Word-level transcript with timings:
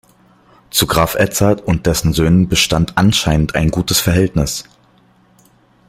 Zu 0.71 0.87
Graf 0.87 1.13
Edzard 1.13 1.61
und 1.61 1.85
dessen 1.85 2.11
Söhnen 2.11 2.47
bestand 2.49 2.97
anscheinend 2.97 3.53
ein 3.53 3.69
gutes 3.69 3.99
Verhältnis. 3.99 4.63